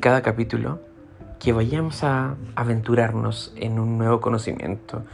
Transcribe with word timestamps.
cada 0.00 0.22
capítulo 0.22 0.80
que 1.38 1.52
vayamos 1.52 2.02
a 2.04 2.36
aventurarnos 2.54 3.52
en 3.54 3.78
un 3.78 3.98
nuevo 3.98 4.20
conocimiento, 4.20 5.04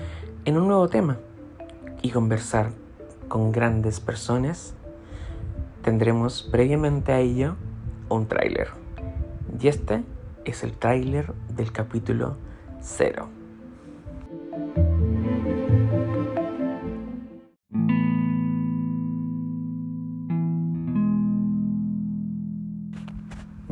en 0.45 0.57
un 0.57 0.69
nuevo 0.69 0.89
tema 0.89 1.19
y 2.03 2.11
conversar 2.11 2.71
con 3.29 3.51
grandes 3.51 3.99
personas, 3.99 4.75
tendremos 5.83 6.45
previamente 6.45 7.13
a 7.13 7.19
ello 7.19 7.57
un 8.09 8.27
tráiler. 8.29 8.69
Y 9.61 9.67
este 9.69 10.05
es 10.45 10.63
el 10.63 10.73
tráiler 10.73 11.33
del 11.57 11.73
capítulo 11.73 12.37
0. 12.81 13.29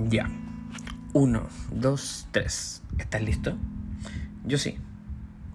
Ya. 0.09 0.29
Uno, 1.17 1.47
dos, 1.71 2.27
tres. 2.33 2.83
¿Estás 2.99 3.23
listo? 3.23 3.57
Yo 4.45 4.59
sí. 4.59 4.79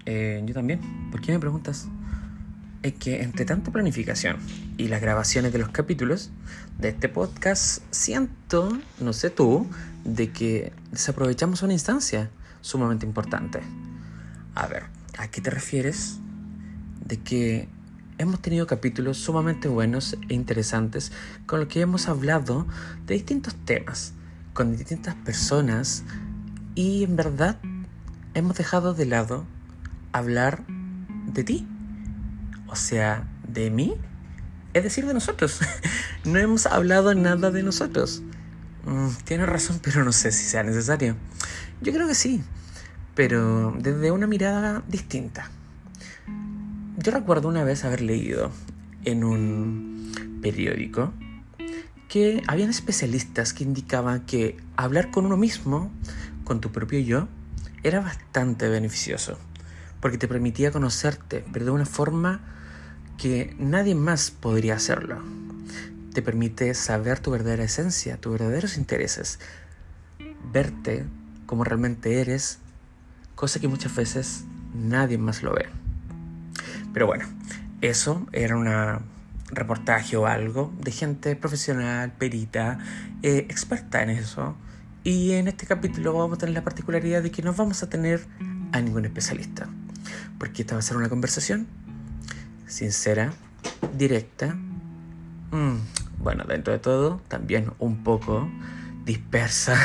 Eh, 0.06 0.42
yo 0.46 0.54
también. 0.54 0.80
¿Por 1.12 1.20
qué 1.20 1.34
me 1.34 1.40
preguntas? 1.40 1.90
Es 2.82 2.94
que 2.94 3.24
entre 3.24 3.44
tanta 3.44 3.70
planificación 3.70 4.38
y 4.78 4.88
las 4.88 5.02
grabaciones 5.02 5.52
de 5.52 5.60
los 5.60 5.68
capítulos 5.68 6.32
de 6.78 6.88
este 6.88 7.10
podcast, 7.10 7.84
siento, 7.92 8.72
no 9.02 9.12
sé 9.12 9.32
tú, 9.32 9.68
de 10.06 10.32
que 10.32 10.72
desaprovechamos 10.92 11.62
una 11.62 11.74
instancia 11.74 12.30
sumamente 12.62 13.06
importante. 13.06 13.60
A 14.56 14.66
ver, 14.66 14.84
¿a 15.18 15.28
qué 15.28 15.42
te 15.42 15.50
refieres? 15.50 16.20
De 17.06 17.18
que 17.18 17.68
hemos 18.18 18.42
tenido 18.42 18.66
capítulos 18.66 19.18
sumamente 19.18 19.68
buenos 19.68 20.16
e 20.30 20.36
interesantes 20.36 21.12
con 21.46 21.60
los 21.60 21.68
que 21.68 21.82
hemos 21.82 22.08
hablado 22.08 22.66
de 23.06 23.16
distintos 23.16 23.56
temas 23.66 24.14
con 24.60 24.76
distintas 24.76 25.16
personas 25.16 26.04
y 26.76 27.06
en 27.06 27.16
verdad 27.16 27.58
hemos 28.34 28.58
dejado 28.58 28.94
de 28.94 29.06
lado 29.06 29.46
hablar 30.12 30.66
de 31.28 31.46
ti. 31.46 31.68
O 32.68 32.76
sea, 32.76 33.26
de 33.48 33.70
mí. 33.70 33.96
Es 34.74 34.84
decir, 34.84 35.06
de 35.06 35.14
nosotros. 35.14 35.62
no 36.26 36.40
hemos 36.40 36.66
hablado 36.66 37.16
nada 37.16 37.52
de 37.52 37.64
nosotros. 37.64 38.22
Mm, 38.84 39.08
tienes 39.24 39.48
razón, 39.48 39.80
pero 39.82 40.04
no 40.04 40.12
sé 40.12 40.34
si 40.34 40.44
sea 40.44 40.62
necesario. 40.62 41.16
Yo 41.80 41.94
creo 41.94 42.10
que 42.10 42.16
sí, 42.16 42.44
pero 43.16 43.74
desde 43.80 44.12
una 44.12 44.28
mirada 44.28 44.84
distinta. 44.90 45.50
Yo 46.98 47.14
recuerdo 47.14 47.48
una 47.48 47.64
vez 47.64 47.86
haber 47.86 48.02
leído 48.02 48.52
en 49.06 49.24
un 49.24 50.40
periódico 50.42 51.14
que 52.10 52.42
habían 52.48 52.72
especialistas 52.72 53.54
que 53.54 53.64
indicaban 53.64 54.26
que 54.26 54.58
hablar 54.76 55.12
con 55.12 55.28
uno 55.28 55.38
mismo, 55.38 55.92
con 56.44 56.60
tu 56.60 56.72
propio 56.72 57.00
yo, 57.00 57.28
era 57.84 58.02
bastante 58.02 58.68
beneficioso, 58.68 59.38
porque 60.02 60.18
te 60.18 60.28
permitía 60.28 60.72
conocerte, 60.72 61.46
pero 61.54 61.66
de 61.66 61.72
una 61.72 61.86
forma 61.86 62.42
que 63.20 63.56
nadie 63.60 63.94
más 63.94 64.32
podría 64.32 64.76
hacerlo. 64.76 65.22
Te 66.14 66.24
permite 66.24 66.74
saber 66.74 67.20
tu 67.20 67.30
verdadera 67.30 67.64
esencia, 67.64 68.18
tus 68.18 68.34
verdaderos 68.34 68.76
intereses, 68.78 69.40
verte 70.52 71.06
como 71.46 71.64
realmente 71.64 72.20
eres, 72.22 72.58
cosa 73.36 73.60
que 73.60 73.68
muchas 73.68 73.96
veces 73.96 74.46
nadie 74.74 75.20
más 75.20 75.44
lo 75.44 75.54
ve. 75.54 75.68
Pero 76.92 77.06
bueno, 77.06 77.26
eso 77.82 78.26
era 78.32 78.58
una 78.58 79.00
reportaje 79.52 80.18
o 80.18 80.28
algo 80.28 80.74
de 80.80 80.92
gente 80.92 81.36
profesional, 81.36 82.14
perita, 82.14 82.80
eh, 83.24 83.46
experta 83.50 84.04
en 84.04 84.10
eso. 84.12 84.56
Y 85.04 85.32
en 85.32 85.48
este 85.48 85.66
capítulo 85.66 86.14
vamos 86.14 86.38
a 86.38 86.40
tener 86.40 86.56
la 86.56 86.64
particularidad 86.64 87.24
de 87.24 87.32
que 87.32 87.42
no 87.42 87.54
vamos 87.54 87.82
a 87.84 87.90
tener 87.90 88.26
a 88.72 88.82
ningún 88.82 89.06
especialista. 89.06 89.68
Porque 90.38 90.62
esta 90.62 90.76
va 90.76 90.80
a 90.80 90.84
ser 90.84 90.98
una 90.98 91.10
conversación 91.10 91.68
sincera, 92.68 93.34
directa. 93.98 94.56
Mm, 95.52 95.78
bueno, 96.20 96.44
dentro 96.48 96.72
de 96.74 96.80
todo, 96.80 97.22
también 97.28 97.72
un 97.80 98.04
poco 98.04 98.50
dispersa 99.06 99.76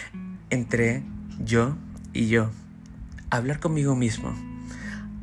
entre 0.50 1.02
yo 1.44 1.76
y 2.12 2.28
yo. 2.28 2.50
Hablar 3.28 3.60
conmigo 3.60 3.94
mismo. 3.94 4.34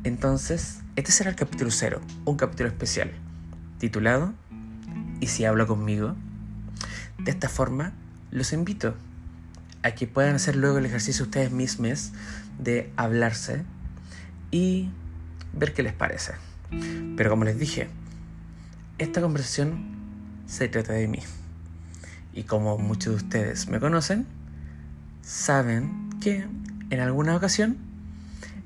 Entonces, 0.04 0.80
este 0.96 1.10
será 1.10 1.30
el 1.30 1.36
capítulo 1.36 1.70
cero, 1.70 2.00
un 2.24 2.36
capítulo 2.36 2.68
especial 2.68 3.12
titulado 3.78 4.34
¿Y 5.20 5.26
si 5.28 5.44
habla 5.44 5.66
conmigo? 5.66 6.14
De 7.18 7.30
esta 7.30 7.48
forma, 7.48 7.92
los 8.30 8.52
invito 8.52 8.94
a 9.82 9.92
que 9.92 10.06
puedan 10.06 10.36
hacer 10.36 10.56
luego 10.56 10.78
el 10.78 10.86
ejercicio 10.86 11.24
ustedes 11.24 11.50
mismos 11.50 12.12
de 12.58 12.92
hablarse 12.96 13.64
y 14.50 14.90
ver 15.52 15.74
qué 15.74 15.82
les 15.82 15.92
parece. 15.92 16.32
Pero 17.16 17.30
como 17.30 17.44
les 17.44 17.58
dije, 17.58 17.88
esta 18.98 19.20
conversación 19.20 19.96
se 20.46 20.68
trata 20.68 20.92
de 20.92 21.08
mí. 21.08 21.20
Y 22.32 22.44
como 22.44 22.78
muchos 22.78 23.14
de 23.14 23.24
ustedes 23.24 23.68
me 23.68 23.80
conocen, 23.80 24.26
saben 25.22 26.10
que 26.20 26.46
en 26.90 27.00
alguna 27.00 27.36
ocasión 27.36 27.76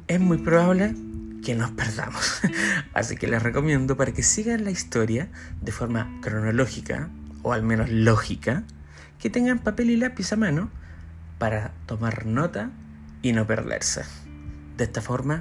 es 0.08 0.20
muy 0.20 0.38
probable 0.38 0.94
que 1.42 1.54
nos 1.54 1.72
perdamos. 1.72 2.40
Así 2.94 3.16
que 3.16 3.26
les 3.26 3.42
recomiendo 3.42 3.96
para 3.96 4.12
que 4.12 4.22
sigan 4.22 4.64
la 4.64 4.70
historia 4.70 5.28
de 5.60 5.72
forma 5.72 6.18
cronológica, 6.22 7.10
o 7.42 7.52
al 7.52 7.62
menos 7.62 7.90
lógica, 7.90 8.64
que 9.18 9.28
tengan 9.28 9.58
papel 9.58 9.90
y 9.90 9.96
lápiz 9.96 10.32
a 10.32 10.36
mano 10.36 10.70
para 11.38 11.72
tomar 11.86 12.26
nota 12.26 12.70
y 13.20 13.32
no 13.32 13.46
perderse. 13.46 14.02
De 14.76 14.84
esta 14.84 15.02
forma, 15.02 15.40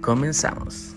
comenzamos. 0.00 0.96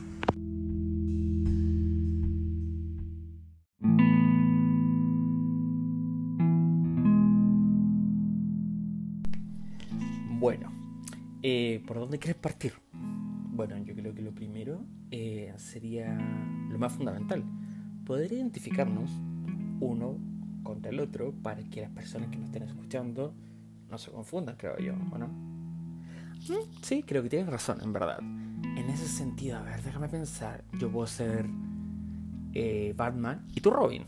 Bueno, 10.40 10.72
eh, 11.44 11.84
¿por 11.86 11.98
dónde 11.98 12.20
quieres 12.20 12.40
partir? 12.40 12.74
Bueno, 13.58 13.76
yo 13.80 13.96
creo 13.96 14.14
que 14.14 14.22
lo 14.22 14.36
primero 14.36 14.86
eh, 15.10 15.52
sería 15.58 16.16
lo 16.70 16.78
más 16.78 16.94
fundamental, 16.94 17.44
poder 18.06 18.32
identificarnos 18.32 19.10
uno 19.80 20.20
contra 20.62 20.92
el 20.92 21.00
otro 21.00 21.34
para 21.42 21.64
que 21.64 21.82
las 21.82 21.90
personas 21.90 22.30
que 22.30 22.38
nos 22.38 22.50
estén 22.50 22.62
escuchando 22.62 23.34
no 23.90 23.98
se 23.98 24.12
confundan, 24.12 24.58
creo 24.58 24.78
yo, 24.78 24.94
¿o 25.12 25.18
no? 25.18 25.28
Mm, 25.28 26.84
sí, 26.84 27.02
creo 27.02 27.24
que 27.24 27.30
tienes 27.30 27.50
razón, 27.50 27.80
en 27.82 27.94
verdad. 27.94 28.20
En 28.20 28.90
ese 28.92 29.08
sentido, 29.08 29.58
a 29.58 29.64
ver, 29.64 29.82
déjame 29.82 30.08
pensar, 30.08 30.64
yo 30.80 30.92
puedo 30.92 31.08
ser 31.08 31.48
eh, 32.54 32.94
Batman 32.96 33.48
y 33.56 33.62
tú 33.62 33.72
Robin, 33.72 34.04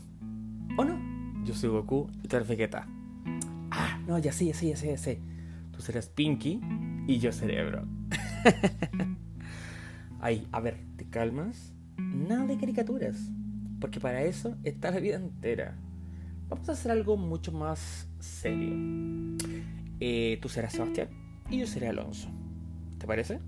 ¿o 0.78 0.84
no? 0.84 1.44
Yo 1.44 1.56
soy 1.56 1.70
Goku 1.70 2.08
y 2.22 2.28
tú 2.28 2.36
eres 2.36 2.46
Vegeta. 2.46 2.86
Ah, 3.72 3.98
no, 4.06 4.16
ya 4.20 4.30
sé, 4.30 4.46
ya 4.46 4.54
sé, 4.54 4.68
ya 4.68 4.76
sé, 4.76 4.86
ya 4.90 4.96
sé. 4.96 5.20
Tú 5.72 5.82
serás 5.82 6.08
Pinky 6.08 6.60
y 7.08 7.18
yo 7.18 7.32
Cerebro. 7.32 7.84
Ay, 10.20 10.46
a 10.52 10.60
ver, 10.60 10.78
¿te 10.96 11.06
calmas? 11.06 11.72
Nada 11.96 12.46
de 12.46 12.58
caricaturas, 12.58 13.30
porque 13.80 14.00
para 14.00 14.22
eso 14.22 14.56
está 14.64 14.90
la 14.90 15.00
vida 15.00 15.16
entera. 15.16 15.76
Vamos 16.48 16.68
a 16.68 16.72
hacer 16.72 16.90
algo 16.90 17.16
mucho 17.16 17.52
más 17.52 18.08
serio. 18.18 18.74
Eh, 20.00 20.38
tú 20.42 20.48
serás 20.48 20.72
Sebastián 20.72 21.08
y 21.48 21.58
yo 21.58 21.66
seré 21.66 21.88
Alonso. 21.88 22.28
¿Te 22.98 23.06
parece? 23.06 23.40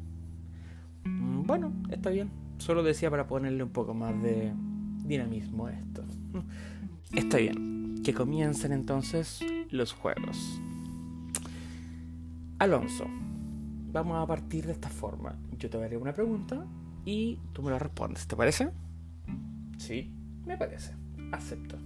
Mm, 1.04 1.42
bueno, 1.42 1.72
está 1.90 2.10
bien. 2.10 2.30
Solo 2.58 2.82
decía 2.82 3.10
para 3.10 3.26
ponerle 3.26 3.64
un 3.64 3.70
poco 3.70 3.92
más 3.92 4.22
de 4.22 4.52
dinamismo 5.04 5.66
a 5.66 5.72
esto. 5.72 6.04
Está 7.14 7.38
bien. 7.38 8.02
Que 8.02 8.14
comiencen 8.14 8.72
entonces 8.72 9.44
los 9.70 9.92
juegos. 9.92 10.60
Alonso, 12.58 13.06
vamos 13.92 14.22
a 14.22 14.26
partir 14.26 14.66
de 14.66 14.72
esta 14.72 14.88
forma. 14.88 15.38
Yo 15.58 15.70
te 15.70 15.82
haré 15.82 15.96
una 15.96 16.12
pregunta 16.12 16.66
y 17.04 17.38
tú 17.52 17.62
me 17.62 17.70
la 17.70 17.78
respondes. 17.78 18.26
¿Te 18.26 18.36
parece? 18.36 18.70
Sí, 19.78 20.10
me 20.46 20.56
parece. 20.56 20.94
Acepto. 21.32 21.76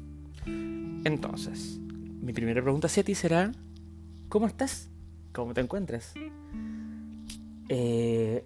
Entonces, 0.47 1.79
mi 2.21 2.33
primera 2.33 2.63
pregunta 2.63 2.87
hacia 2.87 3.05
ti 3.05 3.15
será, 3.15 3.53
¿cómo 4.29 4.47
estás? 4.47 4.89
¿Cómo 5.33 5.53
te 5.55 5.61
encuentras? 5.61 6.15
Eh, 7.69 8.45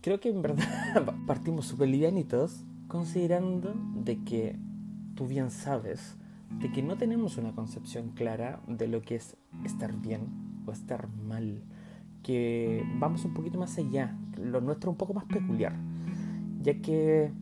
creo 0.00 0.20
que 0.20 0.28
en 0.28 0.42
verdad 0.42 1.14
partimos 1.26 1.66
súper 1.66 1.88
livianitos, 1.88 2.64
considerando 2.88 3.74
de 3.94 4.22
que 4.24 4.56
tú 5.14 5.26
bien 5.26 5.50
sabes 5.50 6.16
de 6.58 6.70
que 6.72 6.82
no 6.82 6.96
tenemos 6.96 7.36
una 7.36 7.52
concepción 7.52 8.10
clara 8.10 8.60
de 8.66 8.88
lo 8.88 9.02
que 9.02 9.16
es 9.16 9.36
estar 9.64 9.92
bien 9.94 10.62
o 10.66 10.72
estar 10.72 11.08
mal 11.08 11.62
que 12.22 12.84
vamos 12.98 13.24
un 13.24 13.34
poquito 13.34 13.58
más 13.58 13.76
allá, 13.78 14.16
lo 14.36 14.60
nuestro 14.60 14.90
un 14.90 14.96
poco 14.96 15.14
más 15.14 15.24
peculiar, 15.24 15.74
ya 16.62 16.80
que 16.80 17.32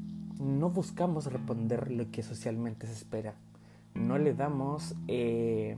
no 0.41 0.71
buscamos 0.71 1.27
responder 1.27 1.91
lo 1.91 2.11
que 2.11 2.23
socialmente 2.23 2.87
se 2.87 2.93
espera, 2.93 3.35
no 3.95 4.19
le 4.19 4.35
damos 4.35 4.95
eh, 5.09 5.77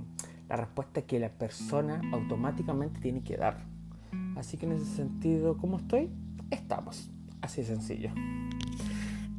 la 0.48 0.56
respuesta 0.56 1.02
que 1.02 1.18
la 1.18 1.30
persona 1.30 2.00
automáticamente 2.12 3.00
tiene 3.00 3.22
que 3.22 3.36
dar. 3.36 3.64
Así 4.36 4.56
que 4.56 4.66
en 4.66 4.72
ese 4.72 4.86
sentido, 4.86 5.56
¿cómo 5.56 5.78
estoy? 5.78 6.10
Estamos. 6.50 7.10
Así 7.40 7.62
de 7.62 7.68
sencillo. 7.68 8.10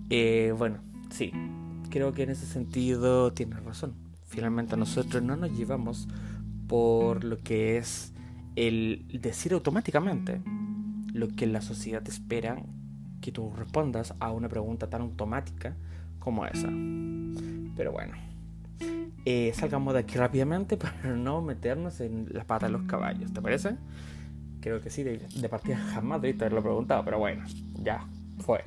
Eh, 0.10 0.54
bueno, 0.58 0.80
sí, 1.10 1.32
creo 1.90 2.14
que 2.14 2.24
en 2.24 2.32
ese 2.32 2.46
sentido 2.46 3.32
tienes 3.34 3.64
razón. 3.64 3.94
Finalmente 4.26 4.78
nosotros 4.78 5.22
no 5.22 5.36
nos 5.36 5.52
llevamos 5.52 6.08
por 6.68 7.24
lo 7.24 7.38
que 7.38 7.78
es 7.78 8.14
el 8.56 9.06
decir 9.22 9.54
automáticamente 9.54 10.42
lo 11.14 11.30
que 11.30 11.48
la 11.48 11.62
sociedad 11.62 12.08
espera 12.08 12.62
que 13.22 13.32
tú 13.32 13.54
respondas 13.56 14.14
a 14.20 14.32
una 14.32 14.50
pregunta 14.50 14.90
tan 14.90 15.02
automática 15.02 15.76
como 16.20 16.46
esa. 16.46 16.68
Pero 17.76 17.92
bueno, 17.92 18.14
eh, 19.26 19.52
salgamos 19.54 19.94
de 19.94 20.00
aquí 20.00 20.18
rápidamente 20.18 20.78
para 20.78 21.16
no 21.16 21.42
meternos 21.42 22.02
en 22.02 22.28
las 22.32 22.46
patas 22.46 22.70
de 22.70 22.78
los 22.78 22.88
caballos, 22.88 23.32
¿te 23.32 23.42
parece? 23.42 23.76
Creo 24.60 24.82
que 24.82 24.90
sí, 24.90 25.04
de, 25.04 25.20
partida 25.50 25.78
jamás 25.78 26.22
debiste 26.22 26.46
haberlo 26.46 26.62
preguntado, 26.62 27.04
pero 27.04 27.18
bueno, 27.18 27.44
ya, 27.82 28.08
fue. 28.40 28.64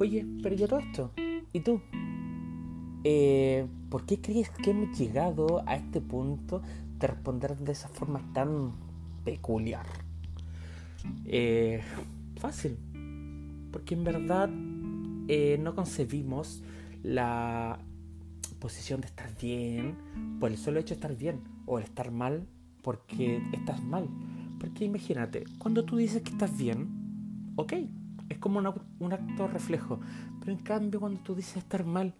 Oye, 0.00 0.26
pero 0.42 0.56
yo 0.56 0.66
todo 0.66 0.80
esto, 0.80 1.12
¿y 1.52 1.60
tú? 1.60 1.80
Eh, 3.04 3.66
¿Por 3.90 4.04
qué 4.04 4.20
crees 4.20 4.50
que 4.50 4.70
hemos 4.70 4.98
llegado 4.98 5.62
a 5.66 5.76
este 5.76 6.00
punto 6.00 6.62
de 7.02 7.08
responder 7.08 7.56
de 7.58 7.72
esa 7.72 7.88
forma 7.88 8.22
tan 8.32 8.72
peculiar? 9.24 9.86
Eh, 11.26 11.82
fácil, 12.38 12.78
porque 13.72 13.94
en 13.94 14.04
verdad 14.04 14.48
eh, 15.28 15.58
no 15.60 15.74
concebimos 15.74 16.62
la 17.02 17.78
posición 18.60 19.00
de 19.00 19.08
estar 19.08 19.36
bien 19.40 19.96
por 20.38 20.50
el 20.50 20.56
solo 20.56 20.78
hecho 20.78 20.94
de 20.94 21.00
estar 21.00 21.16
bien 21.16 21.40
o 21.66 21.78
el 21.78 21.84
estar 21.84 22.12
mal 22.12 22.46
porque 22.82 23.42
estás 23.52 23.82
mal. 23.82 24.08
Porque 24.60 24.84
imagínate, 24.84 25.44
cuando 25.58 25.84
tú 25.84 25.96
dices 25.96 26.22
que 26.22 26.30
estás 26.30 26.56
bien, 26.56 26.88
ok, 27.56 27.72
es 28.28 28.38
como 28.38 28.60
un 28.60 29.12
acto 29.12 29.48
reflejo. 29.48 29.98
Pero 30.38 30.52
en 30.52 30.58
cambio, 30.58 31.00
cuando 31.00 31.20
tú 31.20 31.34
dices 31.34 31.56
estar 31.56 31.84
mal, 31.84 32.14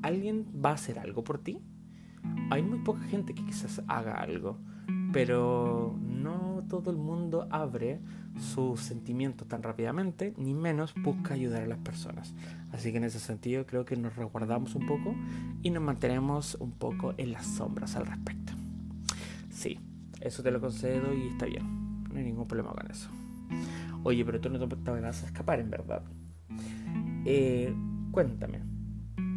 ¿alguien 0.00 0.46
va 0.64 0.70
a 0.70 0.74
hacer 0.74 0.98
algo 0.98 1.22
por 1.24 1.38
ti? 1.38 1.60
Hay 2.50 2.62
muy 2.62 2.78
poca 2.80 3.00
gente 3.04 3.34
que 3.34 3.44
quizás 3.44 3.82
haga 3.88 4.14
algo, 4.14 4.58
pero 5.12 5.96
no 6.00 6.64
todo 6.68 6.90
el 6.90 6.96
mundo 6.96 7.46
abre 7.50 8.00
sus 8.38 8.80
sentimientos 8.80 9.46
tan 9.48 9.62
rápidamente, 9.62 10.34
ni 10.36 10.54
menos 10.54 10.94
busca 11.02 11.34
ayudar 11.34 11.62
a 11.62 11.66
las 11.66 11.78
personas. 11.78 12.34
Así 12.72 12.92
que 12.92 12.98
en 12.98 13.04
ese 13.04 13.20
sentido 13.20 13.66
creo 13.66 13.84
que 13.84 13.96
nos 13.96 14.16
resguardamos 14.16 14.74
un 14.74 14.86
poco 14.86 15.14
y 15.62 15.70
nos 15.70 15.82
mantenemos 15.82 16.56
un 16.60 16.72
poco 16.72 17.14
en 17.18 17.32
las 17.32 17.46
sombras 17.46 17.96
al 17.96 18.06
respecto. 18.06 18.52
Sí, 19.50 19.78
eso 20.20 20.42
te 20.42 20.50
lo 20.50 20.60
concedo 20.60 21.12
y 21.14 21.28
está 21.28 21.46
bien. 21.46 22.04
No 22.10 22.18
hay 22.18 22.24
ningún 22.24 22.46
problema 22.46 22.72
con 22.72 22.90
eso. 22.90 23.10
Oye, 24.02 24.24
pero 24.24 24.40
tú 24.40 24.48
no 24.48 24.58
te 24.68 24.90
vas 24.90 25.22
a 25.22 25.26
escapar 25.26 25.60
en 25.60 25.70
verdad. 25.70 26.02
Eh, 27.24 27.74
cuéntame. 28.10 28.60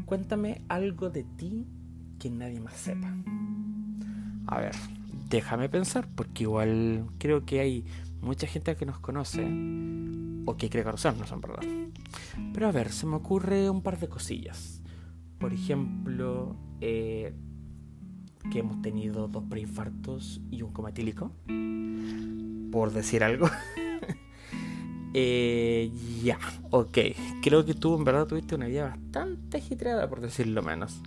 Cuéntame 0.05 0.63
algo 0.69 1.09
de 1.09 1.23
ti 1.23 1.67
que 2.19 2.29
nadie 2.29 2.59
más 2.59 2.75
sepa. 2.75 3.13
A 4.47 4.59
ver, 4.59 4.75
déjame 5.29 5.69
pensar, 5.69 6.07
porque 6.15 6.43
igual 6.43 7.05
creo 7.17 7.45
que 7.45 7.59
hay 7.59 7.85
mucha 8.21 8.47
gente 8.47 8.75
que 8.75 8.85
nos 8.85 8.99
conoce 8.99 9.45
o 10.45 10.57
que 10.57 10.69
cree 10.69 10.83
conocernos 10.83 11.31
en 11.31 11.41
verdad. 11.41 11.63
Pero 12.53 12.67
a 12.67 12.71
ver, 12.71 12.91
se 12.91 13.05
me 13.05 13.15
ocurre 13.15 13.69
un 13.69 13.81
par 13.81 13.99
de 13.99 14.07
cosillas. 14.07 14.81
Por 15.39 15.53
ejemplo, 15.53 16.55
eh, 16.81 17.33
que 18.51 18.59
hemos 18.59 18.81
tenido 18.81 19.27
dos 19.27 19.43
preinfartos 19.49 20.41
y 20.51 20.61
un 20.61 20.71
coma 20.71 20.89
etílico. 20.89 21.31
Por 22.71 22.91
decir 22.91 23.23
algo. 23.23 23.49
eh, 25.13 25.91
ya, 26.23 26.37
ok. 26.71 26.97
Creo 27.41 27.65
que 27.65 27.73
tú 27.73 27.95
en 27.95 28.03
verdad 28.03 28.27
tuviste 28.27 28.55
una 28.55 28.67
vida 28.67 28.85
bastante 28.89 29.57
agitreada, 29.57 30.07
por 30.09 30.21
decirlo 30.21 30.61
menos. 30.61 31.01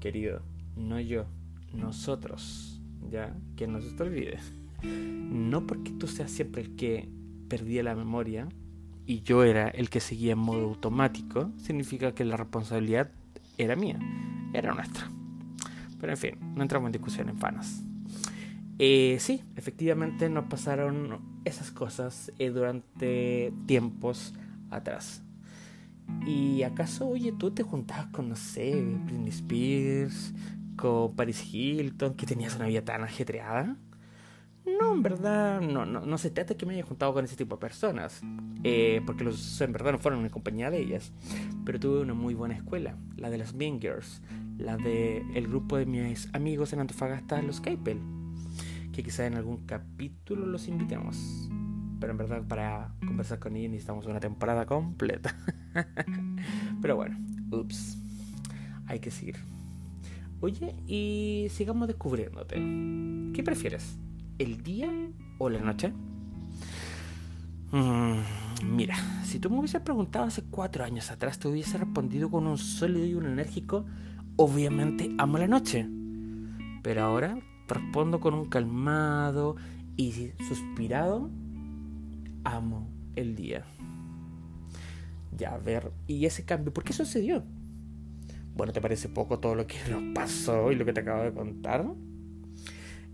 Querido, 0.00 0.42
no 0.76 0.98
yo, 0.98 1.26
nosotros. 1.72 2.80
Ya, 3.10 3.36
que 3.56 3.66
no 3.66 3.80
se 3.80 3.92
te 3.92 4.02
olvide. 4.02 4.38
No 4.82 5.66
porque 5.66 5.90
tú 5.92 6.06
seas 6.06 6.30
siempre 6.30 6.62
el 6.62 6.76
que 6.76 7.08
perdía 7.48 7.82
la 7.82 7.94
memoria 7.94 8.48
y 9.06 9.22
yo 9.22 9.42
era 9.42 9.68
el 9.68 9.90
que 9.90 10.00
seguía 10.00 10.32
en 10.32 10.38
modo 10.38 10.68
automático, 10.68 11.50
significa 11.56 12.14
que 12.14 12.24
la 12.24 12.36
responsabilidad 12.36 13.10
era 13.58 13.76
mía, 13.76 13.98
era 14.52 14.72
nuestra. 14.72 15.10
Pero 16.00 16.12
en 16.12 16.18
fin, 16.18 16.36
no 16.54 16.62
entramos 16.62 16.88
en 16.88 16.92
discusiones 16.92 17.38
vanas. 17.38 17.82
Eh, 18.78 19.18
sí, 19.20 19.42
efectivamente 19.56 20.30
nos 20.30 20.46
pasaron 20.46 21.20
esas 21.44 21.70
cosas 21.70 22.32
eh, 22.38 22.50
durante 22.50 23.52
tiempos 23.66 24.32
atrás. 24.70 25.22
¿Y 26.26 26.62
acaso, 26.62 27.08
oye, 27.08 27.32
tú 27.32 27.50
te 27.50 27.62
juntabas 27.62 28.06
con, 28.06 28.28
no 28.28 28.36
sé, 28.36 28.72
Britney 29.04 29.30
Spears, 29.30 30.34
con 30.76 31.14
Paris 31.16 31.42
Hilton, 31.52 32.14
que 32.14 32.26
tenías 32.26 32.56
una 32.56 32.66
vida 32.66 32.84
tan 32.84 33.02
ajetreada? 33.02 33.76
No, 34.64 34.92
en 34.92 35.02
verdad, 35.02 35.60
no, 35.60 35.86
no, 35.86 36.00
no 36.00 36.18
se 36.18 36.30
trata 36.30 36.50
de 36.50 36.56
que 36.56 36.66
me 36.66 36.74
haya 36.74 36.82
juntado 36.82 37.14
con 37.14 37.24
ese 37.24 37.36
tipo 37.36 37.56
de 37.56 37.60
personas, 37.60 38.20
eh, 38.62 39.00
porque 39.06 39.24
en 39.24 39.72
verdad 39.72 39.92
no 39.92 39.98
fueron 39.98 40.22
en 40.22 40.28
compañía 40.28 40.70
de 40.70 40.80
ellas, 40.80 41.12
pero 41.64 41.80
tuve 41.80 42.00
una 42.00 42.14
muy 42.14 42.34
buena 42.34 42.54
escuela, 42.54 42.96
la 43.16 43.30
de 43.30 43.38
las 43.38 43.54
Mean 43.54 43.80
Girls, 43.80 44.22
la 44.58 44.76
de 44.76 45.24
el 45.34 45.48
grupo 45.48 45.78
de 45.78 45.86
mis 45.86 46.28
amigos 46.34 46.72
en 46.72 46.80
Antofagasta, 46.80 47.40
los 47.42 47.60
Capel, 47.60 48.00
que 48.92 49.02
quizá 49.02 49.26
en 49.26 49.34
algún 49.34 49.64
capítulo 49.66 50.46
los 50.46 50.68
invitemos. 50.68 51.50
Pero 52.00 52.12
en 52.12 52.18
verdad 52.18 52.42
para 52.48 52.94
conversar 53.06 53.38
con 53.38 53.56
ellos 53.56 53.70
necesitamos 53.70 54.06
una 54.06 54.20
temporada 54.20 54.66
completa. 54.66 55.36
Pero 56.82 56.96
bueno, 56.96 57.16
ups. 57.52 57.98
Hay 58.86 58.98
que 58.98 59.10
seguir. 59.10 59.36
Oye, 60.40 60.74
y 60.86 61.48
sigamos 61.50 61.86
descubriéndote. 61.86 62.56
¿Qué 63.34 63.42
prefieres? 63.44 63.98
¿El 64.38 64.62
día 64.62 64.90
o 65.38 65.50
la 65.50 65.60
noche? 65.60 65.92
Mm, 67.72 68.74
mira, 68.74 68.96
si 69.22 69.38
tú 69.38 69.50
me 69.50 69.58
hubieses 69.58 69.82
preguntado 69.82 70.24
hace 70.24 70.42
cuatro 70.42 70.82
años 70.82 71.10
atrás, 71.10 71.38
te 71.38 71.46
hubiese 71.46 71.78
respondido 71.78 72.30
con 72.30 72.46
un 72.46 72.58
sólido 72.58 73.06
y 73.06 73.14
un 73.14 73.26
enérgico 73.26 73.84
obviamente 74.36 75.14
amo 75.18 75.36
la 75.38 75.46
noche. 75.46 75.86
Pero 76.82 77.02
ahora 77.02 77.38
respondo 77.68 78.20
con 78.20 78.34
un 78.34 78.46
calmado 78.46 79.56
y 79.96 80.32
suspirado, 80.48 81.30
amo 82.44 82.88
el 83.16 83.36
día. 83.36 83.64
Ya, 85.36 85.54
a 85.54 85.58
ver, 85.58 85.92
¿y 86.06 86.26
ese 86.26 86.44
cambio 86.44 86.72
por 86.72 86.84
qué 86.84 86.92
sucedió? 86.92 87.44
Bueno, 88.54 88.72
¿te 88.72 88.80
parece 88.80 89.08
poco 89.08 89.38
todo 89.38 89.54
lo 89.54 89.66
que 89.66 89.76
nos 89.90 90.02
pasó 90.14 90.72
y 90.72 90.76
lo 90.76 90.84
que 90.84 90.92
te 90.92 91.00
acabo 91.00 91.22
de 91.22 91.32
contar? 91.32 91.86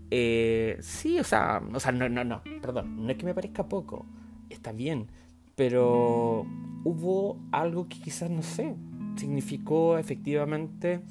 Eh, 0.09 0.77
sí, 0.81 1.19
o 1.19 1.23
sea, 1.23 1.61
o 1.73 1.79
sea, 1.79 1.91
no, 1.91 2.07
no, 2.07 2.23
no, 2.23 2.41
perdón, 2.61 3.05
no 3.05 3.11
es 3.11 3.17
que 3.17 3.25
me 3.25 3.33
parezca 3.33 3.67
poco, 3.67 4.05
está 4.49 4.71
bien, 4.71 5.07
pero 5.55 6.45
hubo 6.85 7.37
algo 7.51 7.89
que 7.89 7.99
quizás 7.99 8.29
no 8.29 8.41
sé, 8.41 8.75
significó 9.17 9.97
efectivamente 9.97 11.01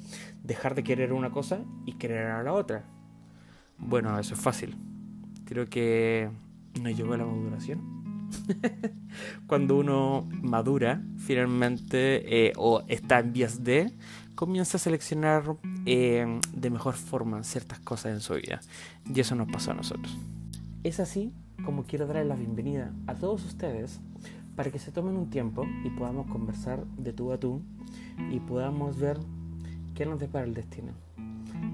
dejar 0.43 0.73
de 0.73 0.83
querer 0.83 1.13
una 1.13 1.29
cosa 1.29 1.59
y 1.85 1.93
querer 1.93 2.27
a 2.27 2.43
la 2.43 2.53
otra. 2.53 2.85
Bueno, 3.77 4.17
eso 4.17 4.33
es 4.33 4.39
fácil. 4.39 4.75
Creo 5.45 5.67
que 5.67 6.29
no 6.81 6.89
llegó 6.89 7.13
a 7.13 7.17
la 7.17 7.25
maduración. 7.25 7.96
Cuando 9.47 9.77
uno 9.77 10.27
madura, 10.41 11.01
finalmente, 11.17 12.47
eh, 12.47 12.53
o 12.57 12.83
está 12.87 13.19
en 13.19 13.33
vías 13.33 13.63
de, 13.63 13.93
comienza 14.35 14.77
a 14.77 14.79
seleccionar 14.79 15.57
eh, 15.85 16.39
de 16.53 16.69
mejor 16.69 16.93
forma 16.93 17.43
ciertas 17.43 17.79
cosas 17.79 18.13
en 18.13 18.19
su 18.21 18.35
vida. 18.35 18.61
Y 19.13 19.19
eso 19.19 19.35
nos 19.35 19.47
pasó 19.49 19.71
a 19.71 19.73
nosotros. 19.73 20.17
Es 20.83 20.99
así 20.99 21.33
como 21.65 21.83
quiero 21.83 22.07
darle 22.07 22.25
la 22.25 22.35
bienvenida 22.35 22.93
a 23.07 23.15
todos 23.15 23.43
ustedes 23.45 23.99
para 24.55 24.71
que 24.71 24.79
se 24.79 24.91
tomen 24.91 25.15
un 25.15 25.29
tiempo 25.29 25.65
y 25.83 25.89
podamos 25.89 26.27
conversar 26.27 26.85
de 26.97 27.13
tú 27.13 27.31
a 27.31 27.39
tú 27.39 27.61
y 28.31 28.39
podamos 28.39 28.97
ver 28.99 29.17
qué 29.95 30.05
nos 30.05 30.19
depara 30.19 30.45
el 30.45 30.53
destino. 30.53 30.93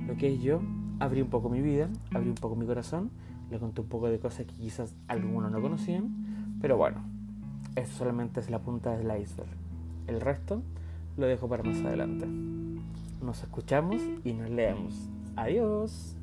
Lo 0.07 0.15
que 0.15 0.33
es 0.33 0.41
yo, 0.41 0.62
abrí 1.00 1.22
un 1.22 1.29
poco 1.29 1.50
mi 1.50 1.62
vida, 1.62 1.89
abrí 2.13 2.29
un 2.29 2.36
poco 2.36 2.55
mi 2.55 2.65
corazón, 2.65 3.12
le 3.51 3.60
conté 3.60 3.81
un 3.81 3.88
poco 3.88 4.07
de 4.07 4.19
cosas 4.19 4.45
que 4.45 4.53
quizás 4.53 4.93
algunos 5.07 5.51
no 5.51 5.62
conocían, 5.62 6.23
pero 6.63 6.77
bueno, 6.77 7.03
eso 7.75 7.98
solamente 7.98 8.39
es 8.39 8.50
la 8.50 8.60
punta 8.60 8.96
del 8.96 9.22
iceberg. 9.22 9.50
El 10.08 10.22
resto 10.22 10.62
lo 11.17 11.25
dejo 11.25 11.50
para 11.50 11.62
más 11.62 11.75
adelante. 11.84 12.25
Nos 13.22 13.43
escuchamos 13.43 14.01
y 14.24 14.32
nos 14.32 14.50
leemos. 14.50 15.10
Adiós. 15.36 16.15